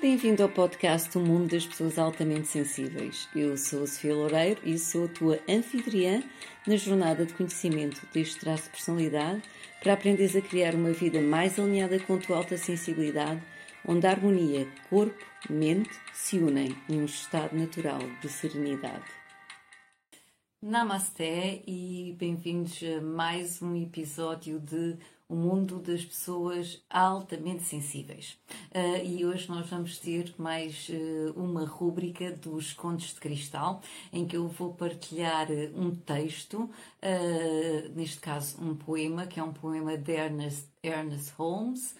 [0.00, 3.28] Bem-vindo ao podcast O Mundo das Pessoas Altamente Sensíveis.
[3.34, 6.22] Eu sou a Sofia Loureiro e sou a tua anfitriã
[6.64, 9.42] na jornada de conhecimento deste traço de personalidade
[9.82, 13.42] para aprenderes a criar uma vida mais alinhada com a tua alta sensibilidade,
[13.84, 19.04] onde a harmonia corpo-mente se unem num estado natural de serenidade.
[20.62, 24.96] Namasté e bem-vindos a mais um episódio de
[25.28, 28.38] o mundo das pessoas altamente sensíveis.
[28.74, 34.26] Uh, e hoje nós vamos ter mais uh, uma rúbrica dos Contos de Cristal, em
[34.26, 36.70] que eu vou partilhar uh, um texto,
[37.94, 41.94] neste caso um poema, que é um poema de Ernest, Ernest Holmes,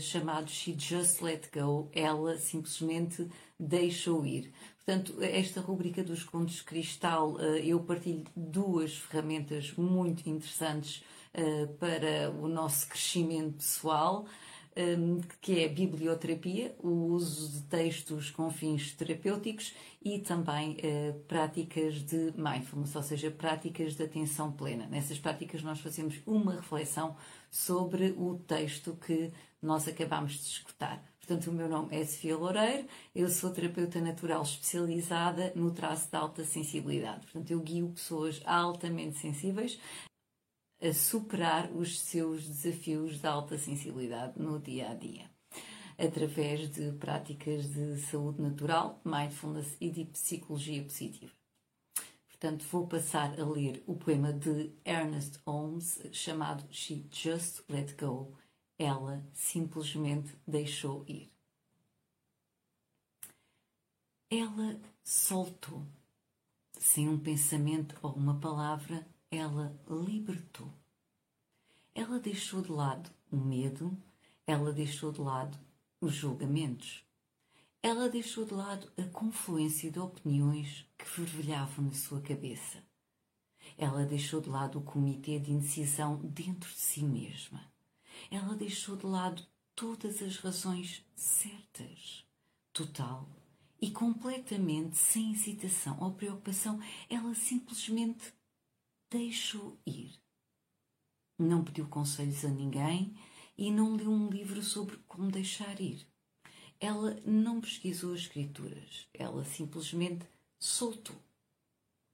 [0.00, 3.28] chamado She Just Let Go, ela simplesmente
[3.58, 4.52] deixou ir.
[4.76, 11.15] Portanto, esta rubrica dos Contos de Cristal, eu partilho duas ferramentas muito interessantes uh,
[11.78, 14.24] para o nosso crescimento pessoal,
[14.74, 21.18] ehm, que é a biblioterapia, o uso de textos com fins terapêuticos e também uh,
[21.26, 24.86] práticas de mindfulness, ou seja, práticas de atenção plena.
[24.86, 27.16] Nessas práticas nós fazemos uma reflexão
[27.50, 31.02] sobre o texto que nós acabamos de escutar.
[31.18, 36.16] Portanto, o meu nome é Sofia Loureiro, eu sou terapeuta natural especializada no traço de
[36.16, 37.22] alta sensibilidade.
[37.22, 39.76] Portanto, eu guio pessoas altamente sensíveis
[40.86, 45.28] a superar os seus desafios de alta sensibilidade no dia a dia,
[45.98, 51.32] através de práticas de saúde natural, mindfulness e de psicologia positiva.
[52.28, 58.36] Portanto, vou passar a ler o poema de Ernest Holmes chamado She Just Let Go.
[58.78, 61.32] Ela simplesmente deixou ir.
[64.30, 65.84] Ela soltou,
[66.78, 70.72] sem um pensamento ou uma palavra, ela libertou.
[71.94, 73.96] Ela deixou de lado o medo,
[74.46, 75.58] ela deixou de lado
[76.00, 77.04] os julgamentos.
[77.82, 82.82] Ela deixou de lado a confluência de opiniões que fervilhavam na sua cabeça.
[83.78, 87.60] Ela deixou de lado o comitê de indecisão dentro de si mesma.
[88.30, 89.42] Ela deixou de lado
[89.74, 92.24] todas as razões certas,
[92.72, 93.28] total
[93.80, 96.80] e completamente sem hesitação ou preocupação.
[97.08, 98.32] Ela simplesmente
[99.16, 100.12] deixou ir.
[101.38, 103.16] Não pediu conselhos a ninguém
[103.56, 106.06] e não leu um livro sobre como deixar ir.
[106.78, 110.26] Ela não pesquisou as escrituras, ela simplesmente
[110.58, 111.16] soltou.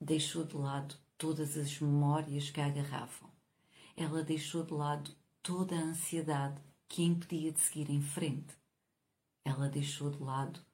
[0.01, 3.33] Deixou de lado todas as memórias que a agarravam.
[3.97, 5.11] Ela deixou de lado
[5.43, 8.57] toda a ansiedade que a impedia de seguir em frente.
[9.45, 10.65] Ela deixou de lado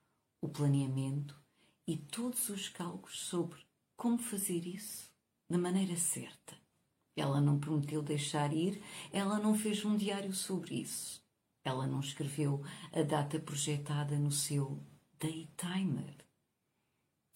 [0.43, 1.35] o planeamento
[1.87, 3.67] e todos os cálculos sobre
[3.97, 5.08] como fazer isso
[5.49, 6.57] da maneira certa.
[7.17, 8.83] Ela não prometeu deixar ir,
[9.13, 11.23] ela não fez um diário sobre isso.
[11.65, 14.79] Ela não escreveu a data projetada no seu
[15.19, 16.17] daytimer.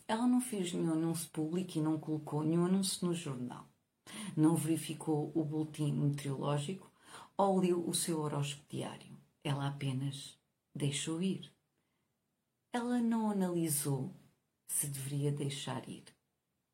[0.07, 3.69] Ela não fez nenhum anúncio público e não colocou nenhum anúncio no jornal.
[4.37, 6.93] Não verificou o boletim meteorológico
[7.37, 9.17] ou leu o seu horóscopo diário.
[9.43, 10.39] Ela apenas
[10.75, 11.53] deixou ir.
[12.73, 14.15] Ela não analisou
[14.67, 16.05] se deveria deixar ir.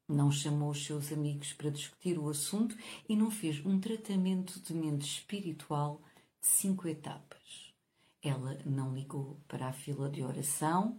[0.08, 2.74] Não chamou os seus amigos para discutir o assunto
[3.06, 6.00] e não fez um tratamento de mente espiritual
[6.40, 7.74] de cinco etapas.
[8.22, 10.98] Ela não ligou para a fila de oração,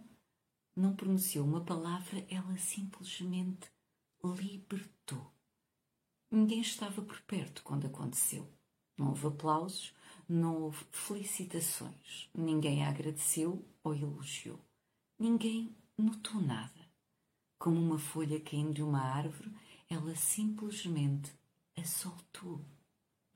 [0.75, 3.71] não pronunciou uma palavra, ela simplesmente
[4.23, 5.33] libertou.
[6.29, 8.47] Ninguém estava por perto quando aconteceu.
[8.95, 9.91] Não houve aplausos,
[10.27, 12.29] não houve felicitações.
[12.31, 14.59] Ninguém a agradeceu ou elogiou.
[15.17, 16.78] Ninguém notou nada
[17.59, 19.51] como uma folha caindo de uma árvore,
[19.89, 21.33] ela simplesmente
[21.77, 22.61] a soltou.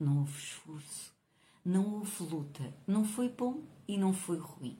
[0.00, 1.14] Não houve esforço,
[1.62, 4.78] não houve luta, não foi bom e não foi ruim.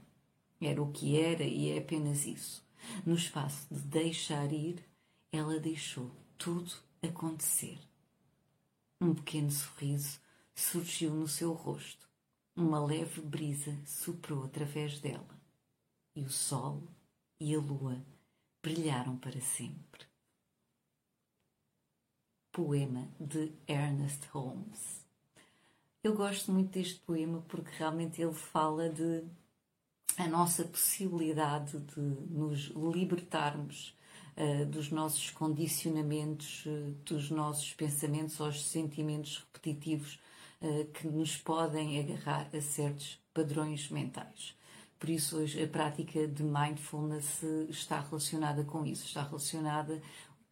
[0.60, 2.64] Era o que era e é apenas isso.
[3.04, 4.82] No espaço de deixar ir,
[5.30, 6.72] ela deixou tudo
[7.02, 7.78] acontecer.
[9.00, 10.20] Um pequeno sorriso
[10.54, 12.08] surgiu no seu rosto.
[12.56, 15.38] Uma leve brisa soprou através dela.
[16.16, 16.82] E o sol
[17.40, 18.02] e a lua
[18.64, 20.06] brilharam para sempre.
[22.50, 25.04] Poema de Ernest Holmes.
[26.02, 29.22] Eu gosto muito deste poema porque realmente ele fala de
[30.16, 33.94] a nossa possibilidade de nos libertarmos
[34.36, 40.18] uh, dos nossos condicionamentos, uh, dos nossos pensamentos ou sentimentos repetitivos
[40.62, 44.56] uh, que nos podem agarrar a certos padrões mentais.
[45.04, 50.00] Por isso, hoje, a prática de mindfulness está relacionada com isso, está relacionada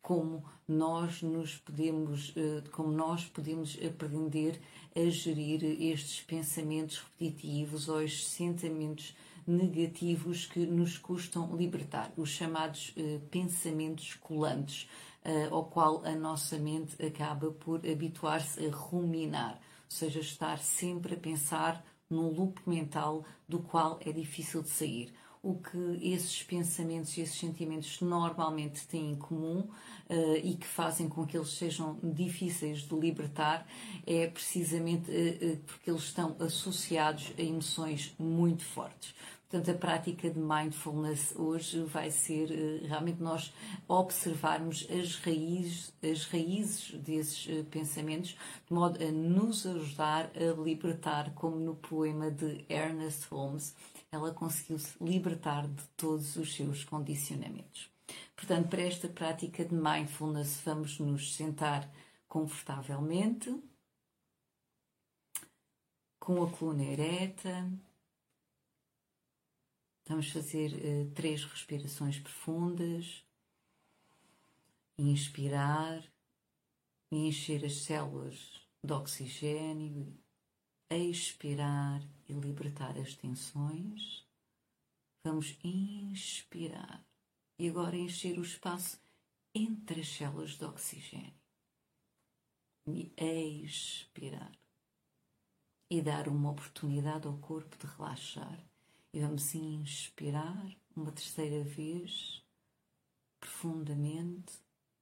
[0.02, 4.60] como nós nos podemos, eh, como nós podemos aprender
[4.94, 9.16] a gerir estes pensamentos repetitivos ou estes sentimentos
[9.46, 14.87] negativos que nos custam libertar, os chamados uh, pensamentos colantes,
[15.25, 21.14] uh, ao qual a nossa mente acaba por habituar-se a ruminar, ou seja, estar sempre
[21.14, 25.12] a pensar num loop mental do qual é difícil de sair
[25.42, 29.68] o que esses pensamentos e esses sentimentos normalmente têm em comum
[30.08, 33.66] uh, e que fazem com que eles sejam difíceis de libertar
[34.06, 39.14] é precisamente uh, uh, porque eles estão associados a emoções muito fortes.
[39.52, 42.49] Portanto, a prática de mindfulness hoje vai ser
[42.87, 43.52] realmente nós
[43.87, 48.31] observarmos as raízes, as raízes desses pensamentos,
[48.66, 53.76] de modo a nos ajudar a libertar, como no poema de Ernest Holmes,
[54.10, 57.90] ela conseguiu se libertar de todos os seus condicionamentos.
[58.34, 61.93] Portanto, para esta prática de mindfulness, vamos nos sentar
[62.26, 63.55] confortavelmente,
[66.19, 67.70] com a coluna ereta.
[70.12, 73.24] Vamos fazer uh, três respirações profundas.
[74.98, 76.04] Inspirar
[77.10, 80.14] e encher as células de oxigênio
[80.90, 84.28] expirar e libertar as tensões.
[85.24, 87.02] Vamos inspirar
[87.58, 89.00] e agora encher o espaço
[89.54, 91.32] entre as células de oxigênio.
[92.86, 94.52] E expirar.
[95.90, 98.71] E dar uma oportunidade ao corpo de relaxar.
[99.12, 102.42] E vamos inspirar uma terceira vez,
[103.38, 104.54] profundamente,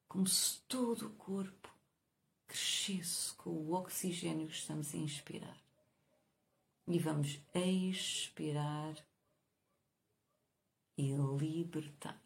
[0.08, 1.72] como se todo o corpo
[2.46, 5.70] crescesse com o oxigênio que estamos a inspirar
[6.92, 8.96] e vamos expirar
[10.98, 12.20] e libertar.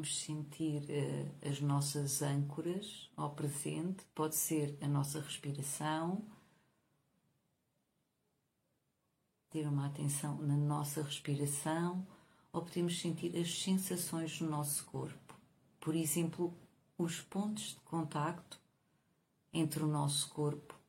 [0.00, 6.24] Vamos sentir uh, as nossas âncoras ao presente, pode ser a nossa respiração,
[9.50, 12.06] ter uma atenção na nossa respiração,
[12.50, 15.38] ou podemos sentir as sensações do nosso corpo.
[15.78, 16.56] Por exemplo,
[16.96, 18.58] os pontos de contacto
[19.52, 20.80] entre o nosso corpo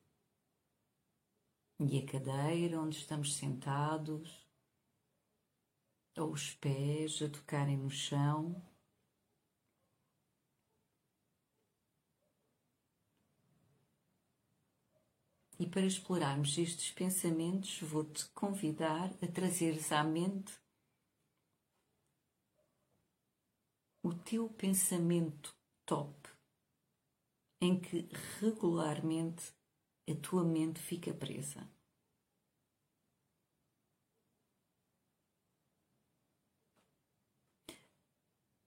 [1.82, 4.48] e a cadeira onde estamos sentados,
[6.18, 8.71] ou os pés a tocarem no chão.
[15.62, 20.60] E para explorarmos estes pensamentos, vou-te convidar a trazeres à mente
[24.02, 25.56] o teu pensamento
[25.86, 26.30] top
[27.62, 28.10] em que
[28.40, 29.54] regularmente
[30.10, 31.70] a tua mente fica presa.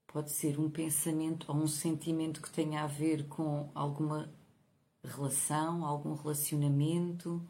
[0.06, 4.32] Pode ser um pensamento ou um sentimento que tenha a ver com alguma
[5.08, 7.46] relação, algum relacionamento,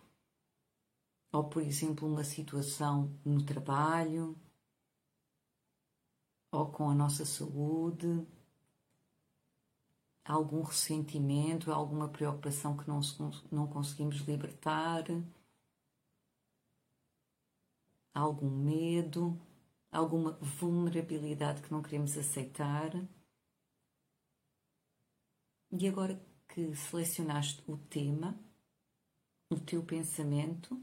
[1.32, 4.38] ou, por exemplo, uma situação no trabalho,
[6.50, 8.26] ou com a nossa saúde?
[10.24, 13.00] Algum ressentimento, alguma preocupação que não,
[13.50, 15.04] não conseguimos libertar,
[18.14, 19.38] algum medo,
[19.90, 22.92] alguma vulnerabilidade que não queremos aceitar.
[25.72, 28.38] E agora que selecionaste o tema,
[29.50, 30.82] o teu pensamento,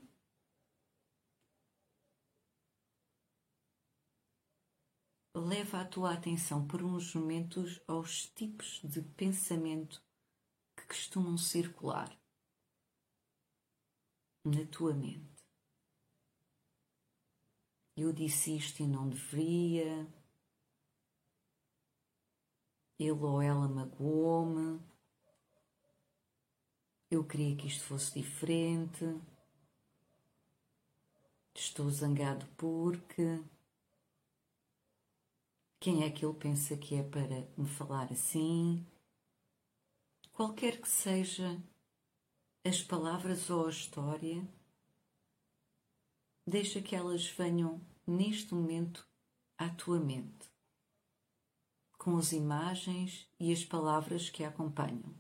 [5.36, 10.04] leva a tua atenção por uns momentos aos tipos de pensamento
[10.76, 12.10] que costumam circular
[14.46, 15.32] na tua mente.
[17.96, 20.08] Eu disse isto e não deveria.
[22.98, 24.91] Ele ou ela magoou-me.
[27.12, 29.04] Eu queria que isto fosse diferente.
[31.54, 33.44] Estou zangado porque.
[35.78, 38.88] Quem é que ele pensa que é para me falar assim?
[40.32, 41.62] Qualquer que seja
[42.64, 44.48] as palavras ou a história,
[46.48, 49.06] deixa que elas venham neste momento
[49.58, 50.50] à tua mente,
[51.98, 55.14] com as imagens e as palavras que a acompanham.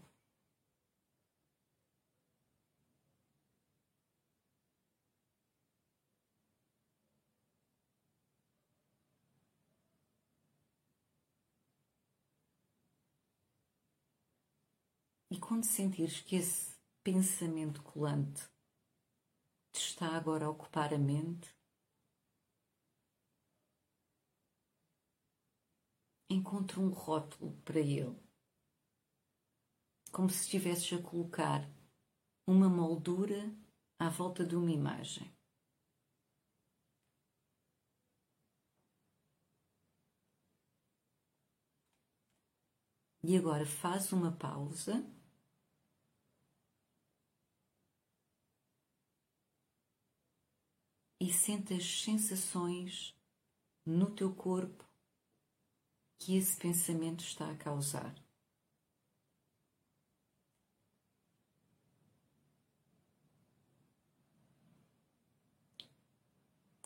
[15.32, 18.50] E quando sentires que esse pensamento colante
[19.72, 21.56] te está agora a ocupar a mente,
[26.30, 28.20] encontre um rótulo para ele.
[30.12, 31.62] como se estivesses a colocar
[32.46, 33.56] uma moldura
[33.98, 35.34] à volta de uma imagem.
[43.24, 45.21] E agora faz uma pausa.
[51.44, 53.16] Sente as sensações
[53.84, 54.86] no teu corpo
[56.20, 58.14] que esse pensamento está a causar.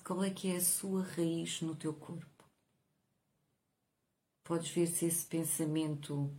[0.06, 2.46] Qual é que é a sua raiz no teu corpo?
[4.42, 6.34] Podes ver se esse pensamento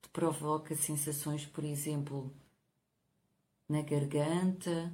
[0.00, 2.34] te provoca sensações, por exemplo,
[3.68, 4.90] na garganta,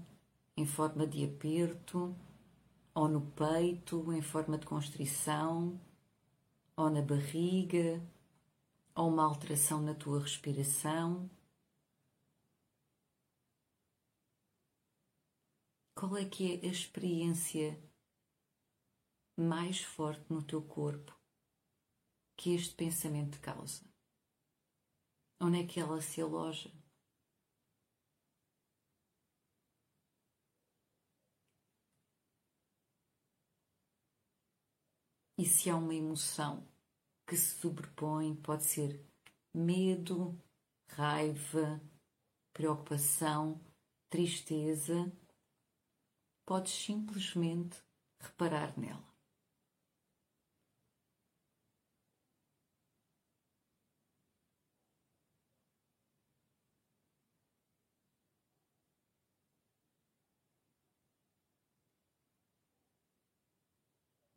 [0.57, 2.13] em forma de aperto,
[2.97, 5.79] ou no peito, em forma de constrição,
[6.75, 8.03] ou na barriga,
[8.95, 11.29] ou uma alteração na tua respiração.
[15.95, 17.79] Qual é que é a experiência
[19.37, 21.15] mais forte no teu corpo
[22.35, 23.85] que este pensamento causa?
[25.39, 26.73] Onde é que ela se aloja?
[35.39, 36.67] E se há uma emoção
[37.27, 39.05] que se sobrepõe, pode ser
[39.55, 40.35] medo,
[40.89, 41.81] raiva,
[42.55, 43.61] preocupação,
[44.09, 45.13] tristeza,
[46.47, 47.77] podes simplesmente
[48.19, 49.16] reparar nela.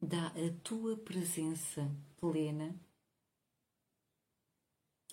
[0.10, 1.88] Dá a tua presença
[2.18, 2.76] plena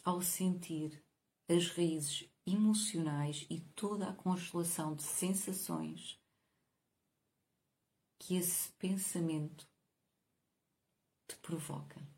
[0.02, 1.04] ao sentir
[1.46, 6.18] as raízes emocionais e toda a constelação de sensações
[8.18, 9.68] que esse pensamento
[11.28, 12.15] te provoca.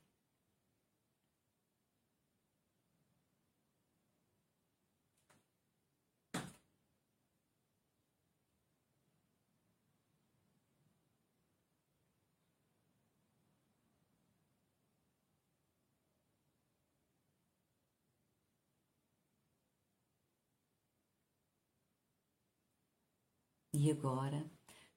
[23.81, 24.45] E agora,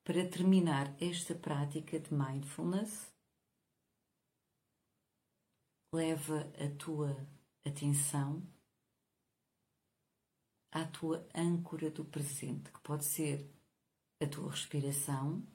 [0.04, 3.14] para terminar esta prática de mindfulness,
[5.94, 7.16] leva a tua
[7.64, 8.42] atenção
[10.72, 13.48] à tua âncora do presente, que pode ser
[14.20, 15.46] a tua respiração,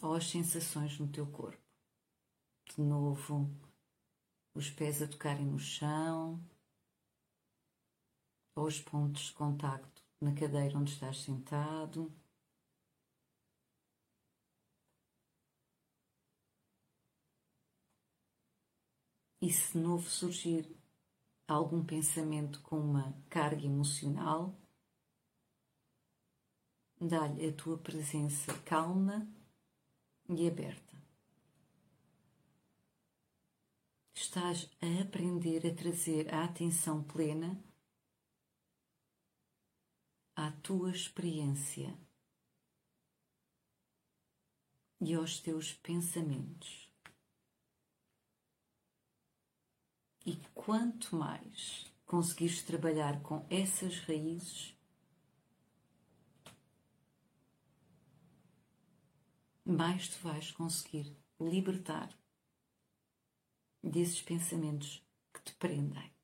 [0.00, 1.62] ou as sensações no teu corpo.
[2.74, 3.50] De novo,
[4.54, 6.42] os pés a tocarem no chão,
[8.56, 12.10] aos pontos de contacto na cadeira onde estás sentado.
[19.40, 20.74] E se novo surgir
[21.46, 24.58] algum pensamento com uma carga emocional,
[26.98, 29.28] dá-lhe a tua presença calma
[30.28, 30.96] e aberta.
[34.14, 37.62] Estás a aprender a trazer a atenção plena
[40.36, 41.98] à tua experiência
[45.00, 46.92] e aos teus pensamentos.
[50.26, 54.76] E quanto mais conseguires trabalhar com essas raízes,
[59.64, 62.12] mais tu vais conseguir libertar
[63.82, 65.02] desses pensamentos
[65.32, 66.15] que te prendem.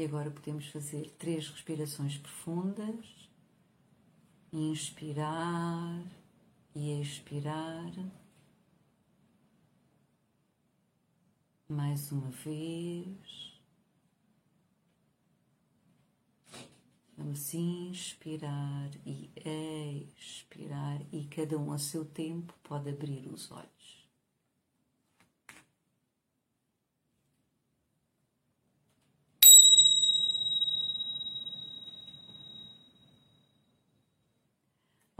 [0.00, 3.28] E agora podemos fazer três respirações profundas.
[4.50, 6.02] Inspirar
[6.74, 7.92] e expirar.
[11.68, 13.60] Mais uma vez.
[17.14, 19.30] Vamos inspirar e
[20.16, 23.79] expirar, e cada um a seu tempo pode abrir os olhos.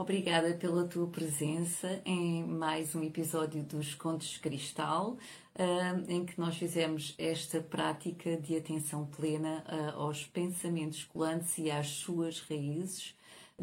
[0.01, 5.15] Obrigada pela tua presença em mais um episódio dos Contos Cristal,
[6.07, 12.39] em que nós fizemos esta prática de atenção plena aos pensamentos colantes e às suas
[12.39, 13.15] raízes.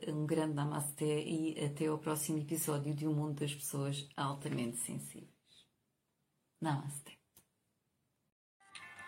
[0.06, 5.28] Um grande namasté e até ao próximo episódio de Um Mundo das Pessoas Altamente Sensíveis.
[6.60, 7.17] Namaste.